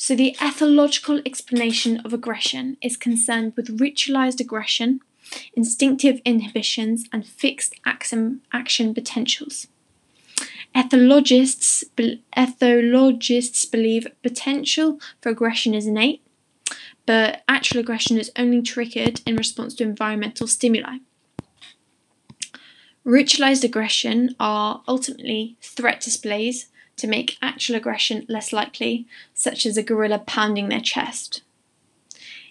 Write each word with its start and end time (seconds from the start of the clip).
So, 0.00 0.14
the 0.14 0.36
ethological 0.38 1.20
explanation 1.26 1.98
of 2.04 2.12
aggression 2.12 2.76
is 2.80 2.96
concerned 2.96 3.54
with 3.56 3.80
ritualized 3.80 4.38
aggression, 4.38 5.00
instinctive 5.54 6.20
inhibitions, 6.24 7.06
and 7.12 7.26
fixed 7.26 7.74
action, 7.84 8.40
action 8.52 8.94
potentials. 8.94 9.66
Ethologists, 10.72 11.82
ethologists 12.36 13.68
believe 13.68 14.06
potential 14.22 15.00
for 15.20 15.30
aggression 15.30 15.74
is 15.74 15.88
innate, 15.88 16.22
but 17.04 17.42
actual 17.48 17.80
aggression 17.80 18.18
is 18.18 18.30
only 18.36 18.62
triggered 18.62 19.20
in 19.26 19.34
response 19.34 19.74
to 19.74 19.82
environmental 19.82 20.46
stimuli. 20.46 20.98
Ritualized 23.04 23.64
aggression 23.64 24.36
are 24.38 24.80
ultimately 24.86 25.56
threat 25.60 26.00
displays 26.00 26.68
to 26.98 27.06
make 27.06 27.38
actual 27.40 27.76
aggression 27.76 28.26
less 28.28 28.52
likely, 28.52 29.06
such 29.34 29.64
as 29.64 29.76
a 29.76 29.82
gorilla 29.82 30.18
pounding 30.18 30.68
their 30.68 30.80
chest. 30.80 31.42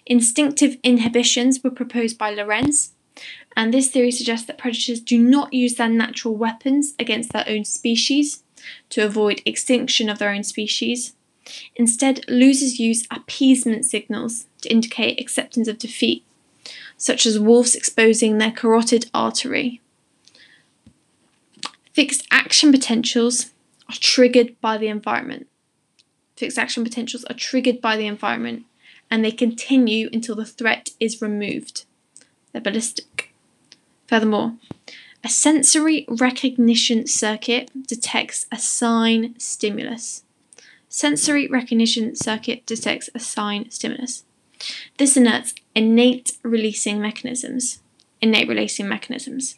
Instinctive 0.06 0.78
inhibitions 0.82 1.62
were 1.62 1.70
proposed 1.70 2.18
by 2.18 2.30
Lorenz, 2.30 2.92
and 3.56 3.74
this 3.74 3.88
theory 3.88 4.10
suggests 4.10 4.46
that 4.46 4.58
predators 4.58 5.00
do 5.00 5.18
not 5.18 5.52
use 5.52 5.74
their 5.74 5.88
natural 5.88 6.34
weapons 6.34 6.94
against 6.98 7.32
their 7.32 7.44
own 7.48 7.64
species 7.64 8.42
to 8.90 9.04
avoid 9.04 9.42
extinction 9.44 10.08
of 10.08 10.18
their 10.18 10.30
own 10.30 10.44
species. 10.44 11.14
Instead, 11.76 12.24
losers 12.28 12.78
use 12.78 13.06
appeasement 13.10 13.84
signals 13.84 14.46
to 14.62 14.70
indicate 14.70 15.20
acceptance 15.20 15.68
of 15.68 15.78
defeat, 15.78 16.24
such 16.96 17.26
as 17.26 17.38
wolves 17.38 17.74
exposing 17.74 18.38
their 18.38 18.50
carotid 18.50 19.10
artery. 19.14 19.80
Fixed 21.92 22.26
action 22.30 22.70
potentials 22.70 23.50
are 23.88 23.96
triggered 23.98 24.60
by 24.60 24.78
the 24.78 24.88
environment. 24.88 25.46
Fixed 26.36 26.58
action 26.58 26.84
potentials 26.84 27.24
are 27.24 27.34
triggered 27.34 27.80
by 27.80 27.96
the 27.96 28.06
environment 28.06 28.64
and 29.10 29.24
they 29.24 29.32
continue 29.32 30.08
until 30.12 30.36
the 30.36 30.44
threat 30.44 30.90
is 31.00 31.22
removed. 31.22 31.84
They're 32.52 32.60
ballistic. 32.60 33.34
Furthermore, 34.06 34.54
a 35.24 35.28
sensory 35.28 36.06
recognition 36.08 37.06
circuit 37.06 37.70
detects 37.86 38.46
a 38.52 38.58
sign 38.58 39.34
stimulus. 39.38 40.22
Sensory 40.88 41.48
recognition 41.48 42.14
circuit 42.14 42.64
detects 42.66 43.10
a 43.14 43.20
sign 43.20 43.70
stimulus. 43.70 44.24
This 44.96 45.16
inerts 45.16 45.54
innate 45.74 46.36
releasing 46.42 47.00
mechanisms. 47.00 47.80
Innate 48.20 48.48
releasing 48.48 48.88
mechanisms 48.88 49.56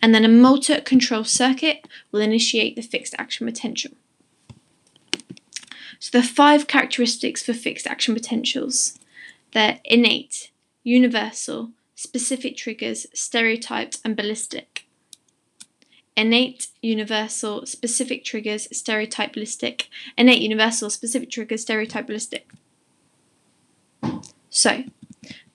and 0.00 0.14
then 0.14 0.24
a 0.24 0.28
motor 0.28 0.80
control 0.80 1.24
circuit 1.24 1.86
will 2.12 2.20
initiate 2.20 2.76
the 2.76 2.82
fixed 2.82 3.14
action 3.18 3.46
potential. 3.46 3.92
So 5.98 6.18
the 6.18 6.26
five 6.26 6.66
characteristics 6.66 7.42
for 7.42 7.52
fixed 7.52 7.86
action 7.86 8.14
potentials. 8.14 8.98
They're 9.52 9.80
innate, 9.84 10.50
universal, 10.84 11.72
specific 11.94 12.56
triggers, 12.56 13.06
stereotyped, 13.12 13.98
and 14.04 14.16
ballistic. 14.16 14.84
Innate, 16.16 16.68
universal, 16.82 17.66
specific 17.66 18.24
triggers, 18.24 18.68
stereotype, 18.76 19.34
ballistic. 19.34 19.88
Innate, 20.16 20.40
universal, 20.40 20.90
specific 20.90 21.30
triggers, 21.30 21.62
stereotype, 21.62 22.06
ballistic. 22.06 22.48
So, 24.50 24.84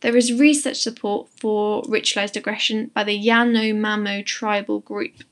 there 0.03 0.17
is 0.17 0.33
research 0.33 0.81
support 0.81 1.29
for 1.39 1.81
ritualized 1.83 2.35
aggression 2.35 2.91
by 2.93 3.05
the 3.05 3.17
Yanomamo 3.17 4.23
tribal 4.25 4.81
group. 4.81 5.23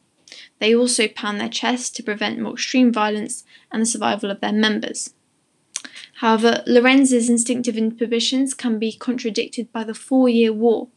They 0.59 0.73
also 0.73 1.09
pound 1.09 1.41
their 1.41 1.49
chests 1.49 1.89
to 1.91 2.03
prevent 2.03 2.39
more 2.39 2.53
extreme 2.53 2.93
violence 2.93 3.43
and 3.69 3.81
the 3.81 3.85
survival 3.85 4.31
of 4.31 4.39
their 4.39 4.53
members. 4.53 5.13
However, 6.21 6.63
Lorenz's 6.65 7.29
instinctive 7.29 7.75
inhibitions 7.75 8.53
can 8.53 8.79
be 8.79 8.93
contradicted 8.93 9.73
by 9.73 9.83
the 9.83 9.93
Four 9.93 10.29
Year 10.29 10.53
War. 10.53 10.87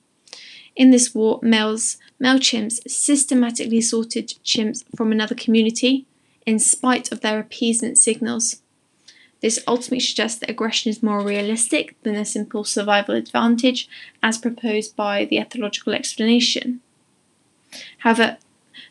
In 0.77 0.91
this 0.91 1.13
war, 1.13 1.41
males, 1.43 1.97
male 2.21 2.39
chimps 2.39 2.89
systematically 2.89 3.81
sorted 3.81 4.35
chimps 4.45 4.85
from 4.95 5.11
another 5.11 5.35
community 5.35 6.07
in 6.47 6.61
spite 6.61 7.11
of 7.11 7.23
their 7.23 7.41
appeasement 7.41 7.99
signals. 7.99 8.63
This 9.45 9.63
ultimately 9.69 10.01
suggests 10.01 10.39
that 10.39 10.49
aggression 10.49 10.89
is 10.89 11.03
more 11.03 11.21
realistic 11.21 12.03
than 12.03 12.15
a 12.15 12.25
simple 12.25 12.65
survival 12.65 13.15
advantage 13.15 13.91
as 14.23 14.39
proposed 14.39 14.97
by 14.97 15.27
the 15.27 15.37
ethological 15.37 15.95
explanation. 15.95 16.81
However, 17.99 18.39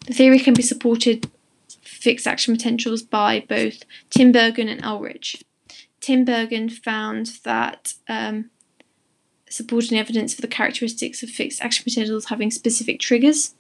the 0.06 0.14
theory 0.14 0.38
can 0.38 0.54
be 0.54 0.62
supported 0.62 1.28
fixed 1.82 2.28
action 2.28 2.56
potentials 2.56 3.02
by 3.02 3.44
both 3.50 3.84
Tinbergen 4.12 4.70
and 4.70 4.86
Ulrich. 4.86 5.44
Tinbergen 6.00 6.72
found 6.72 7.40
that 7.44 7.96
um, 8.08 8.52
supporting 9.50 9.98
evidence 9.98 10.36
for 10.36 10.42
the 10.44 10.48
characteristics 10.48 11.24
of 11.24 11.32
fixed 11.32 11.64
action 11.64 11.84
potentials 11.84 12.26
having 12.26 12.52
specific 12.52 13.00
triggers 13.00 13.56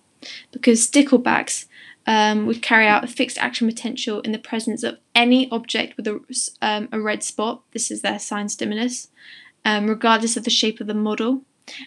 because 0.52 0.88
sticklebacks 0.88 1.66
um, 2.06 2.46
would 2.46 2.62
carry 2.62 2.88
out 2.88 3.04
a 3.04 3.08
fixed 3.08 3.38
action 3.38 3.68
potential 3.68 4.20
in 4.22 4.32
the 4.32 4.40
presence 4.40 4.84
of 4.84 4.98
any 5.16 5.50
object 5.52 5.96
with 5.96 6.08
a, 6.08 6.20
um, 6.62 6.90
a 6.92 7.00
red 7.00 7.24
spot. 7.24 7.62
This 7.72 7.90
is 7.90 8.02
their 8.02 8.20
sign 8.20 8.50
stimulus, 8.50 9.10
um, 9.64 9.88
regardless 9.88 10.36
of 10.36 10.44
the 10.44 10.50
shape 10.50 10.82
of 10.82 10.88
the 10.88 10.94
model. 10.94 11.42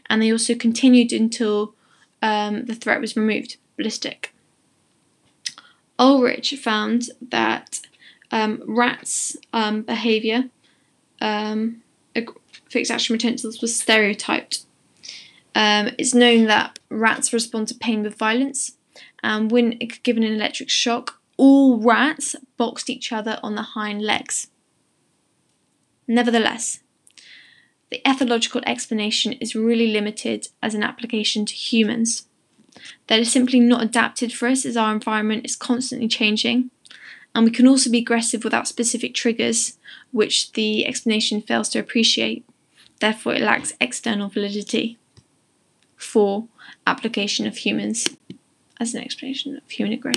And 0.08 0.22
they 0.22 0.32
also 0.32 0.54
continued 0.54 1.12
until 1.12 1.74
um, 2.22 2.64
the 2.64 2.74
threat 2.74 3.00
was 3.00 3.16
removed, 3.16 3.58
ballistic. 3.76 4.34
Ulrich 5.98 6.54
found 6.54 7.10
that 7.20 7.80
um, 8.30 8.62
rats' 8.66 9.36
um, 9.52 9.82
behaviour, 9.82 10.44
fixed 11.20 12.90
action 12.90 13.16
potentials, 13.16 13.60
was 13.60 13.78
stereotyped. 13.78 14.64
it's 15.54 16.14
known 16.14 16.46
that 16.46 16.78
rats 16.88 17.32
respond 17.34 17.68
to 17.68 17.74
pain 17.74 18.02
with 18.02 18.16
violence 18.16 18.75
and 19.22 19.50
when 19.50 19.78
given 20.02 20.22
an 20.22 20.32
electric 20.32 20.70
shock, 20.70 21.20
all 21.36 21.78
rats 21.78 22.36
boxed 22.56 22.90
each 22.90 23.12
other 23.12 23.38
on 23.42 23.54
the 23.54 23.62
hind 23.62 24.02
legs. 24.02 24.48
Nevertheless, 26.08 26.80
the 27.90 28.00
ethological 28.04 28.62
explanation 28.66 29.32
is 29.34 29.54
really 29.54 29.88
limited 29.88 30.48
as 30.62 30.74
an 30.74 30.82
application 30.82 31.46
to 31.46 31.54
humans. 31.54 32.26
That 33.06 33.20
is 33.20 33.30
simply 33.30 33.60
not 33.60 33.82
adapted 33.82 34.32
for 34.32 34.48
us 34.48 34.64
as 34.66 34.76
our 34.76 34.92
environment 34.92 35.44
is 35.44 35.56
constantly 35.56 36.08
changing, 36.08 36.70
and 37.34 37.44
we 37.44 37.50
can 37.50 37.66
also 37.66 37.90
be 37.90 37.98
aggressive 37.98 38.44
without 38.44 38.68
specific 38.68 39.14
triggers, 39.14 39.78
which 40.10 40.52
the 40.52 40.86
explanation 40.86 41.40
fails 41.40 41.68
to 41.70 41.78
appreciate. 41.78 42.44
Therefore, 43.00 43.34
it 43.34 43.42
lacks 43.42 43.74
external 43.80 44.28
validity 44.28 44.98
for 45.96 46.48
application 46.86 47.46
of 47.46 47.58
humans 47.58 48.16
as 48.80 48.94
an 48.94 49.02
explanation 49.02 49.56
of 49.56 49.70
human 49.70 49.92
aggression. 49.92 50.14